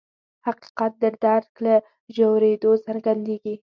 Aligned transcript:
حقیقت 0.47 0.91
د 1.03 1.05
درک 1.23 1.51
له 1.65 1.75
ژورېدو 2.15 2.71
څرګندېږي. 2.85 3.55